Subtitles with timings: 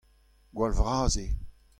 [0.55, 1.31] Gwall vras eo.